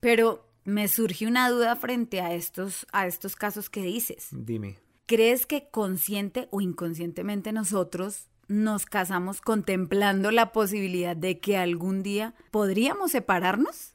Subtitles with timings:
[0.00, 4.28] Pero me surge una duda frente a estos, a estos casos que dices.
[4.30, 4.78] Dime.
[5.04, 12.34] ¿Crees que consciente o inconscientemente nosotros nos casamos contemplando la posibilidad de que algún día
[12.50, 13.94] podríamos separarnos?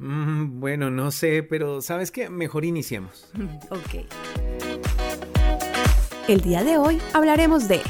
[0.00, 2.30] Mm, bueno, no sé, pero ¿sabes qué?
[2.30, 3.30] Mejor iniciemos.
[3.70, 4.06] ok.
[6.26, 7.82] El día de hoy hablaremos de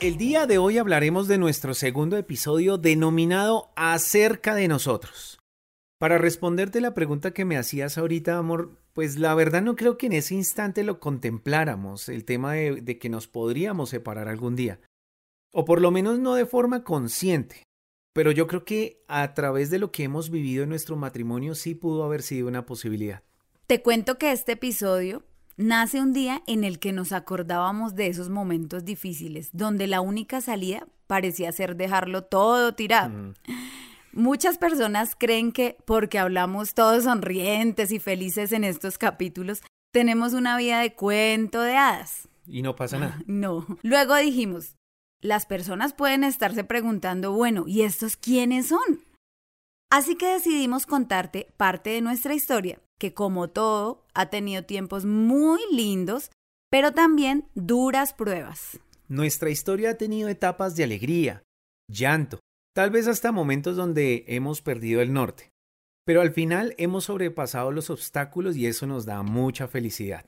[0.00, 5.38] El día de hoy hablaremos de nuestro segundo episodio denominado Acerca de nosotros.
[5.98, 10.06] Para responderte la pregunta que me hacías ahorita, amor, pues la verdad no creo que
[10.06, 14.80] en ese instante lo contempláramos, el tema de, de que nos podríamos separar algún día.
[15.58, 17.62] O por lo menos no de forma consciente.
[18.12, 21.74] Pero yo creo que a través de lo que hemos vivido en nuestro matrimonio sí
[21.74, 23.22] pudo haber sido una posibilidad.
[23.66, 25.22] Te cuento que este episodio
[25.56, 30.42] nace un día en el que nos acordábamos de esos momentos difíciles, donde la única
[30.42, 33.08] salida parecía ser dejarlo todo tirado.
[33.08, 33.34] Mm,
[34.12, 40.58] Muchas personas creen que porque hablamos todos sonrientes y felices en estos capítulos, tenemos una
[40.58, 42.28] vida de cuento de hadas.
[42.46, 43.22] y no pasa nada.
[43.26, 43.66] No.
[43.82, 44.75] Luego dijimos,
[45.20, 49.04] las personas pueden estarse preguntando, bueno, ¿y estos quiénes son?
[49.90, 55.60] Así que decidimos contarte parte de nuestra historia, que como todo, ha tenido tiempos muy
[55.70, 56.30] lindos,
[56.70, 58.80] pero también duras pruebas.
[59.08, 61.42] Nuestra historia ha tenido etapas de alegría,
[61.88, 62.40] llanto,
[62.74, 65.50] tal vez hasta momentos donde hemos perdido el norte.
[66.04, 70.24] Pero al final hemos sobrepasado los obstáculos y eso nos da mucha felicidad.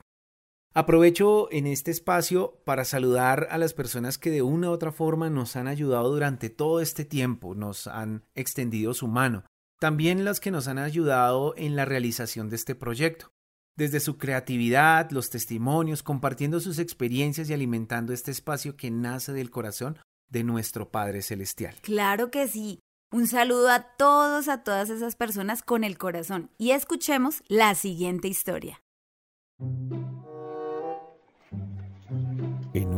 [0.78, 5.28] Aprovecho en este espacio para saludar a las personas que de una u otra forma
[5.28, 9.42] nos han ayudado durante todo este tiempo, nos han extendido su mano.
[9.80, 13.32] También las que nos han ayudado en la realización de este proyecto
[13.76, 19.50] desde su creatividad, los testimonios, compartiendo sus experiencias y alimentando este espacio que nace del
[19.50, 19.98] corazón
[20.30, 21.74] de nuestro Padre Celestial.
[21.82, 22.78] Claro que sí.
[23.10, 26.52] Un saludo a todos, a todas esas personas con el corazón.
[26.56, 28.80] Y escuchemos la siguiente historia.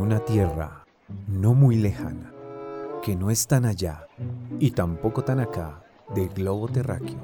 [0.01, 0.83] Una tierra
[1.27, 2.33] no muy lejana,
[3.03, 4.07] que no es tan allá
[4.59, 5.83] y tampoco tan acá
[6.15, 7.19] del globo terráqueo.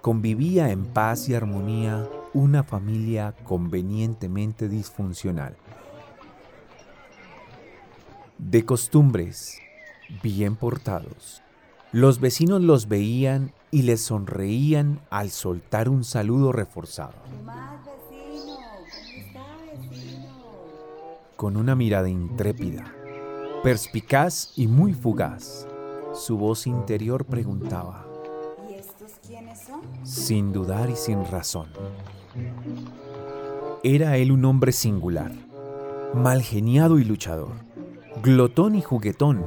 [0.00, 5.56] Convivía en paz y armonía una familia convenientemente disfuncional.
[8.38, 9.58] De costumbres,
[10.22, 11.42] bien portados,
[11.92, 17.12] los vecinos los veían y les sonreían al soltar un saludo reforzado.
[21.36, 22.90] Con una mirada intrépida,
[23.62, 25.68] perspicaz y muy fugaz,
[26.14, 28.06] su voz interior preguntaba,
[28.66, 29.82] ¿Y estos quiénes son?
[30.04, 31.68] sin dudar y sin razón.
[33.84, 35.32] Era él un hombre singular,
[36.14, 37.52] malgeniado y luchador,
[38.22, 39.44] glotón y juguetón,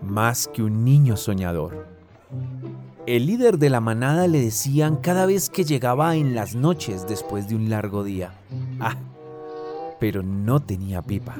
[0.00, 1.97] más que un niño soñador.
[3.06, 7.48] El líder de la manada le decían cada vez que llegaba en las noches después
[7.48, 8.34] de un largo día.
[8.80, 8.96] Ah,
[9.98, 11.34] pero no tenía pipa.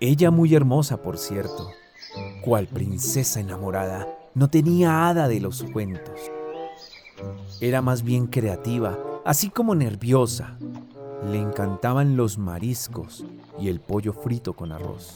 [0.00, 1.70] Ella muy hermosa, por cierto,
[2.42, 6.20] cual princesa enamorada, no tenía hada de los cuentos.
[7.60, 10.58] Era más bien creativa, así como nerviosa.
[11.30, 13.24] Le encantaban los mariscos
[13.58, 15.14] y el pollo frito con arroz.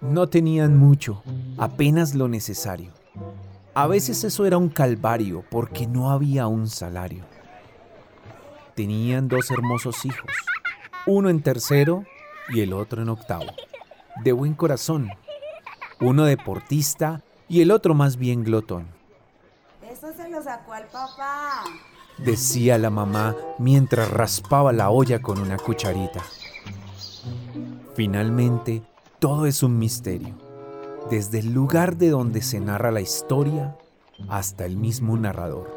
[0.00, 1.22] No tenían mucho,
[1.56, 2.92] apenas lo necesario.
[3.74, 7.24] A veces eso era un calvario porque no había un salario.
[8.76, 10.30] Tenían dos hermosos hijos,
[11.06, 12.04] uno en tercero
[12.48, 13.46] y el otro en octavo,
[14.22, 15.10] de buen corazón,
[16.00, 18.86] uno deportista y el otro más bien glotón.
[19.90, 21.64] Eso se lo sacó al papá,
[22.18, 26.22] decía la mamá mientras raspaba la olla con una cucharita.
[27.96, 28.82] Finalmente,
[29.18, 30.36] todo es un misterio,
[31.10, 33.76] desde el lugar de donde se narra la historia
[34.28, 35.76] hasta el mismo narrador.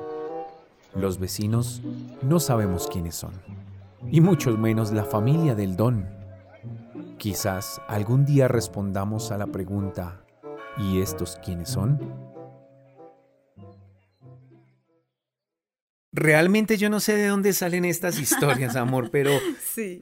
[0.93, 1.81] Los vecinos
[2.21, 3.31] no sabemos quiénes son,
[4.11, 6.07] y mucho menos la familia del don.
[7.17, 10.21] Quizás algún día respondamos a la pregunta,
[10.77, 11.99] ¿y estos quiénes son?
[16.13, 19.31] Realmente yo no sé de dónde salen estas historias, amor, pero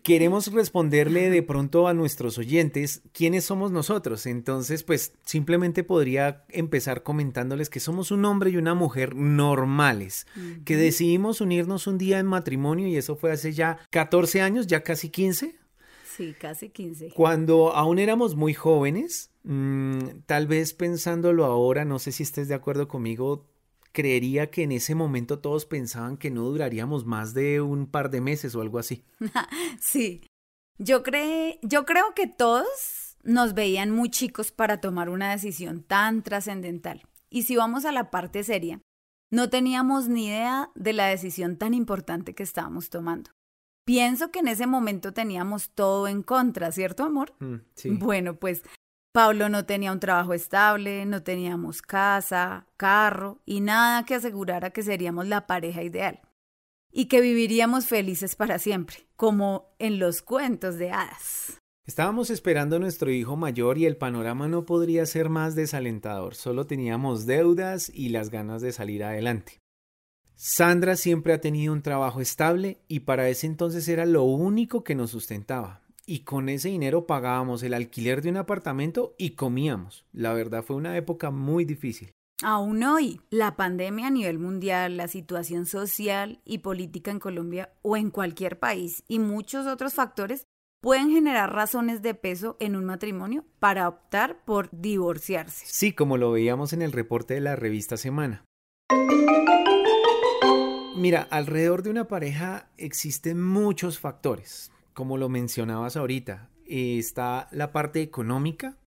[0.03, 4.25] queremos responderle de pronto a nuestros oyentes quiénes somos nosotros.
[4.25, 10.25] Entonces, pues simplemente podría empezar comentándoles que somos un hombre y una mujer normales,
[10.65, 14.81] que decidimos unirnos un día en matrimonio y eso fue hace ya 14 años, ya
[14.81, 15.56] casi 15.
[16.17, 17.11] Sí, casi 15.
[17.15, 22.56] Cuando aún éramos muy jóvenes, mm, tal vez pensándolo ahora, no sé si estés de
[22.56, 23.45] acuerdo conmigo,
[23.91, 28.21] creería que en ese momento todos pensaban que no duraríamos más de un par de
[28.21, 29.03] meses o algo así.
[29.80, 30.21] sí,
[30.77, 31.03] yo,
[31.62, 37.03] yo creo que todos nos veían muy chicos para tomar una decisión tan trascendental.
[37.30, 38.81] Y si vamos a la parte seria,
[39.31, 43.31] no teníamos ni idea de la decisión tan importante que estábamos tomando.
[43.85, 47.33] Pienso que en ese momento teníamos todo en contra, ¿cierto, amor?
[47.39, 47.89] Mm, sí.
[47.89, 48.63] Bueno, pues
[49.11, 54.83] Pablo no tenía un trabajo estable, no teníamos casa, carro y nada que asegurara que
[54.83, 56.21] seríamos la pareja ideal
[56.91, 61.59] y que viviríamos felices para siempre, como en los cuentos de hadas.
[61.88, 66.67] Estábamos esperando a nuestro hijo mayor y el panorama no podría ser más desalentador, solo
[66.67, 69.59] teníamos deudas y las ganas de salir adelante.
[70.35, 74.94] Sandra siempre ha tenido un trabajo estable y para ese entonces era lo único que
[74.94, 80.07] nos sustentaba y con ese dinero pagábamos el alquiler de un apartamento y comíamos.
[80.11, 82.13] La verdad fue una época muy difícil.
[82.41, 87.95] Aún hoy, la pandemia a nivel mundial, la situación social y política en Colombia o
[87.95, 90.47] en cualquier país y muchos otros factores
[90.81, 95.63] pueden generar razones de peso en un matrimonio para optar por divorciarse.
[95.67, 98.45] Sí, como lo veíamos en el reporte de la revista Semana.
[100.95, 107.71] Mira, alrededor de una pareja existen muchos factores como lo mencionabas ahorita, eh, está la
[107.71, 108.79] parte económica,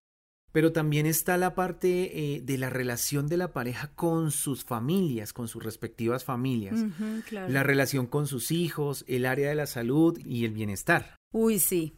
[0.51, 5.33] pero también está la parte eh, de la relación de la pareja con sus familias,
[5.33, 6.85] con sus respectivas familias,
[7.31, 11.15] la relación con sus hijos, el área de la salud y el bienestar.
[11.31, 11.95] Uy, sí.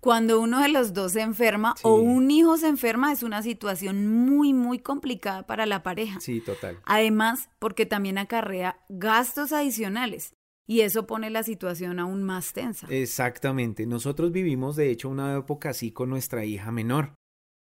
[0.00, 4.08] Cuando uno de los dos se enferma o un hijo se enferma es una situación
[4.08, 6.18] muy, muy complicada para la pareja.
[6.18, 6.80] Sí, total.
[6.82, 10.34] Además, porque también acarrea gastos adicionales.
[10.66, 12.86] Y eso pone la situación aún más tensa.
[12.90, 13.86] Exactamente.
[13.86, 17.14] Nosotros vivimos, de hecho, una época así con nuestra hija menor.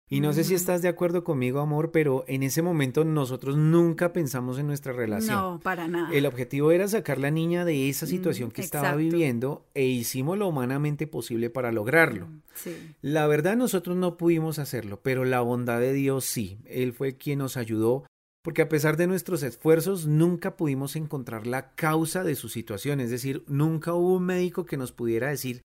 [0.08, 4.14] Y no sé si estás de acuerdo conmigo, amor, pero en ese momento nosotros nunca
[4.14, 5.36] pensamos en nuestra relación.
[5.36, 6.14] No, para nada.
[6.14, 10.48] El objetivo era sacar la niña de esa situación que estaba viviendo e hicimos lo
[10.48, 12.28] humanamente posible para lograrlo.
[12.54, 12.76] Sí.
[13.02, 16.60] La verdad nosotros no pudimos hacerlo, pero la bondad de Dios sí.
[16.66, 18.06] Él fue quien nos ayudó
[18.46, 23.10] porque a pesar de nuestros esfuerzos nunca pudimos encontrar la causa de su situación, es
[23.10, 25.64] decir, nunca hubo un médico que nos pudiera decir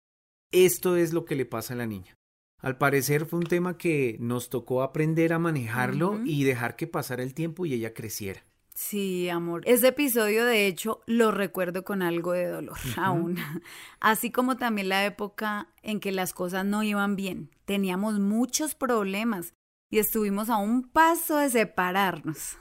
[0.53, 2.15] esto es lo que le pasa a la niña.
[2.61, 7.21] Al parecer fue un tema que nos tocó aprender a manejarlo y dejar que pasara
[7.21, 8.45] el tiempo y ella creciera.
[8.73, 9.61] Sí, amor.
[9.65, 13.35] Ese episodio, de hecho, lo recuerdo con algo de dolor aún.
[13.99, 17.51] Así como también la época en que las cosas no iban bien.
[17.65, 19.53] Teníamos muchos problemas
[19.89, 22.57] y estuvimos a un paso de separarnos.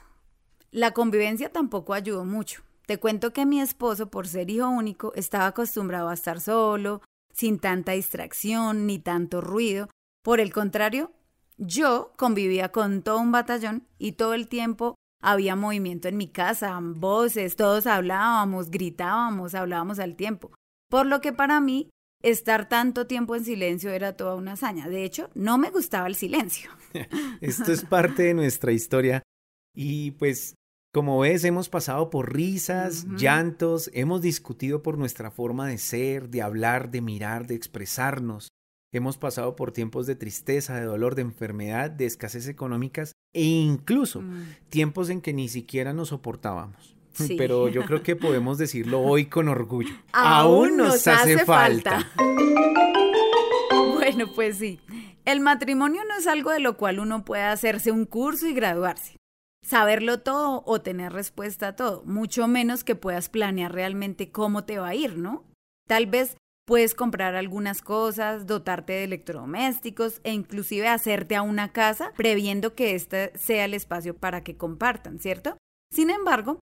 [0.71, 2.61] La convivencia tampoco ayudó mucho.
[2.85, 7.01] Te cuento que mi esposo, por ser hijo único, estaba acostumbrado a estar solo,
[7.33, 9.89] sin tanta distracción ni tanto ruido.
[10.23, 11.11] Por el contrario,
[11.57, 16.79] yo convivía con todo un batallón y todo el tiempo había movimiento en mi casa,
[16.81, 20.51] voces, todos hablábamos, gritábamos, hablábamos al tiempo.
[20.89, 21.89] Por lo que para mí
[22.21, 24.87] estar tanto tiempo en silencio era toda una hazaña.
[24.87, 26.69] De hecho, no me gustaba el silencio.
[27.41, 29.23] Esto es parte de nuestra historia
[29.81, 30.55] y pues
[30.91, 36.41] como ves, hemos pasado por risas, llantos, hemos discutido por nuestra forma de ser, de
[36.41, 38.49] hablar, de mirar, de expresarnos.
[38.91, 44.21] Hemos pasado por tiempos de tristeza, de dolor, de enfermedad, de escasez económicas e incluso
[44.21, 44.55] mm.
[44.67, 46.97] tiempos en que ni siquiera nos soportábamos.
[47.37, 49.95] pero yo creo que podemos decirlo hoy con orgullo.
[50.11, 52.05] Aún, nos, hace, falta.
[53.93, 54.81] bueno, pues sí.
[55.23, 59.18] El matrimonio no es algo de lo cual uno pueda hacerse un curso y graduarse.
[59.69, 64.79] Saberlo todo o tener respuesta a todo, mucho menos que puedas planear realmente cómo te
[64.79, 65.45] va a ir, ¿no?
[65.87, 72.13] Tal vez puedes comprar algunas cosas, dotarte de electrodomésticos e inclusive hacerte a una casa
[72.17, 75.55] previendo que este sea el espacio para que compartan, ¿cierto?
[75.91, 76.59] Sin embargo,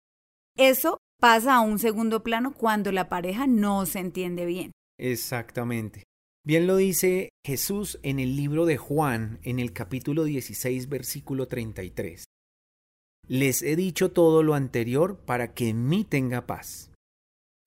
[0.57, 4.73] eso pasa a un segundo plano cuando la pareja no se entiende bien.
[4.99, 6.03] Exactamente.
[6.45, 12.25] Bien lo dice Jesús en el libro de Juan, en el capítulo 16, versículo 33.
[13.29, 16.91] Les he dicho todo lo anterior para que en mí tenga paz.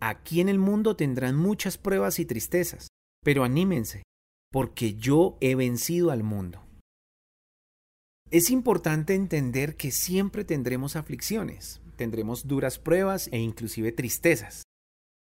[0.01, 2.89] Aquí en el mundo tendrán muchas pruebas y tristezas,
[3.23, 4.03] pero anímense,
[4.51, 6.65] porque yo he vencido al mundo.
[8.31, 14.63] Es importante entender que siempre tendremos aflicciones, tendremos duras pruebas e inclusive tristezas.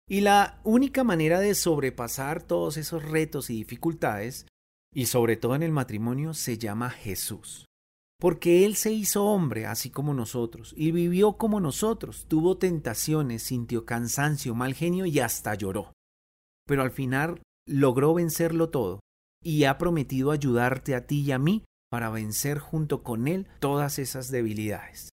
[0.09, 4.47] Y la única manera de sobrepasar todos esos retos y dificultades,
[4.94, 7.66] y sobre todo en el matrimonio, se llama Jesús.
[8.20, 13.86] Porque Él se hizo hombre, así como nosotros, y vivió como nosotros, tuvo tentaciones, sintió
[13.86, 15.94] cansancio, mal genio y hasta lloró.
[16.66, 19.00] Pero al final logró vencerlo todo,
[19.42, 23.98] y ha prometido ayudarte a ti y a mí para vencer junto con Él todas
[23.98, 25.08] esas debilidades.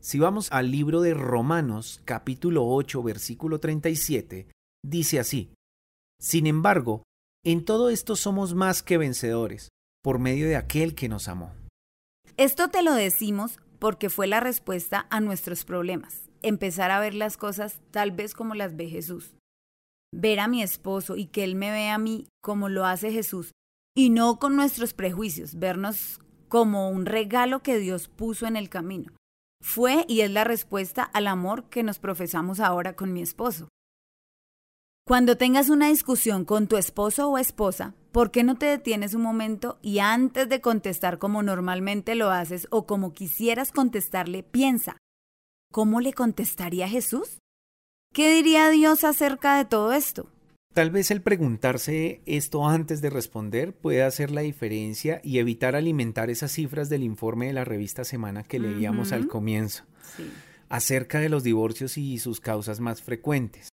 [0.00, 4.46] Si vamos al libro de Romanos capítulo 8 versículo 37,
[4.84, 5.52] dice así,
[6.20, 7.02] Sin embargo,
[7.44, 9.68] en todo esto somos más que vencedores,
[10.00, 11.52] por medio de aquel que nos amó.
[12.38, 17.38] Esto te lo decimos porque fue la respuesta a nuestros problemas, empezar a ver las
[17.38, 19.34] cosas tal vez como las ve Jesús.
[20.12, 23.52] Ver a mi esposo y que él me vea a mí como lo hace Jesús,
[23.96, 29.14] y no con nuestros prejuicios, vernos como un regalo que Dios puso en el camino.
[29.62, 33.68] Fue y es la respuesta al amor que nos profesamos ahora con mi esposo.
[35.08, 39.22] Cuando tengas una discusión con tu esposo o esposa, ¿por qué no te detienes un
[39.22, 44.96] momento y antes de contestar como normalmente lo haces o como quisieras contestarle, piensa,
[45.70, 47.38] ¿cómo le contestaría Jesús?
[48.12, 50.28] ¿Qué diría Dios acerca de todo esto?
[50.74, 56.30] Tal vez el preguntarse esto antes de responder puede hacer la diferencia y evitar alimentar
[56.30, 59.84] esas cifras del informe de la revista Semana que leíamos al comienzo,
[60.68, 63.68] acerca de los divorcios y sus causas más frecuentes.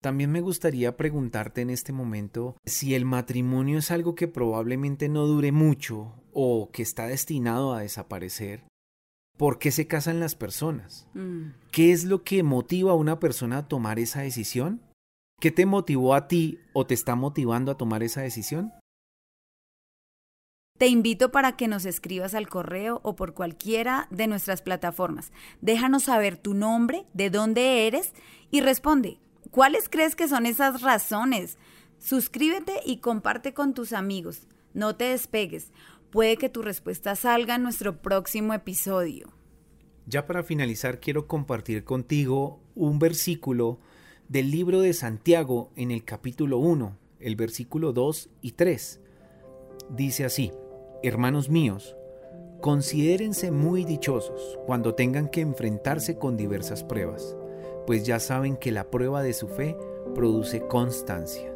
[0.00, 5.26] También me gustaría preguntarte en este momento si el matrimonio es algo que probablemente no
[5.26, 8.64] dure mucho o que está destinado a desaparecer.
[9.36, 11.06] ¿Por qué se casan las personas?
[11.14, 11.50] Mm.
[11.70, 14.82] ¿Qué es lo que motiva a una persona a tomar esa decisión?
[15.38, 18.72] ¿Qué te motivó a ti o te está motivando a tomar esa decisión?
[20.78, 25.30] Te invito para que nos escribas al correo o por cualquiera de nuestras plataformas.
[25.60, 28.14] Déjanos saber tu nombre, de dónde eres
[28.50, 29.20] y responde.
[29.50, 31.58] ¿Cuáles crees que son esas razones?
[31.98, 34.46] Suscríbete y comparte con tus amigos.
[34.74, 35.72] No te despegues.
[36.10, 39.32] Puede que tu respuesta salga en nuestro próximo episodio.
[40.06, 43.80] Ya para finalizar, quiero compartir contigo un versículo
[44.28, 49.00] del libro de Santiago en el capítulo 1, el versículo 2 y 3.
[49.90, 50.52] Dice así,
[51.02, 51.96] Hermanos míos,
[52.60, 57.36] considérense muy dichosos cuando tengan que enfrentarse con diversas pruebas,
[57.86, 59.76] pues ya saben que la prueba de su fe
[60.14, 61.54] produce constancia.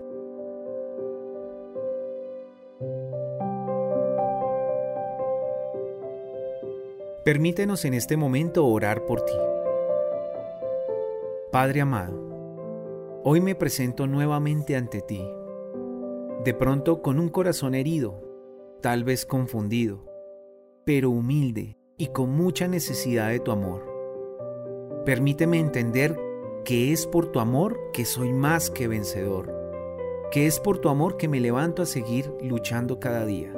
[7.24, 9.32] Permítenos en este momento orar por ti.
[11.50, 12.24] Padre amado,
[13.26, 15.26] Hoy me presento nuevamente ante ti,
[16.44, 18.20] de pronto con un corazón herido,
[18.82, 20.04] tal vez confundido,
[20.84, 23.93] pero humilde y con mucha necesidad de tu amor.
[25.04, 26.18] Permíteme entender
[26.64, 29.52] que es por tu amor que soy más que vencedor,
[30.30, 33.52] que es por tu amor que me levanto a seguir luchando cada día.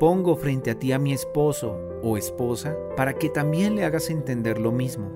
[0.00, 4.58] Pongo frente a ti a mi esposo o esposa para que también le hagas entender
[4.58, 5.12] lo mismo.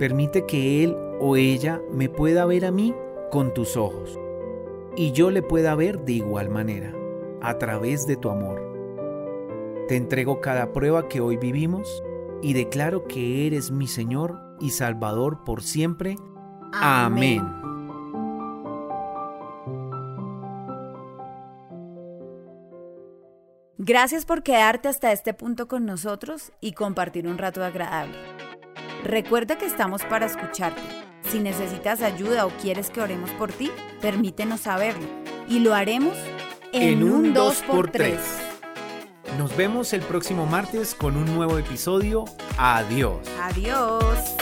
[0.00, 2.92] Permite que él o ella me pueda ver a mí
[3.30, 4.18] con tus ojos
[4.96, 6.92] y yo le pueda ver de igual manera,
[7.40, 8.68] a través de tu amor.
[9.86, 12.02] Te entrego cada prueba que hoy vivimos
[12.42, 16.16] y declaro que eres mi Señor y Salvador por siempre.
[16.72, 17.42] Amén.
[23.78, 28.16] Gracias por quedarte hasta este punto con nosotros y compartir un rato agradable.
[29.04, 30.82] Recuerda que estamos para escucharte
[31.30, 33.70] si necesitas ayuda o quieres que oremos por ti,
[34.00, 35.06] permítenos saberlo.
[35.48, 36.16] Y lo haremos
[36.72, 38.49] en, un 2x3.
[39.38, 42.24] Nos vemos el próximo martes con un nuevo episodio.
[42.58, 43.20] Adiós.
[43.40, 44.39] Adiós.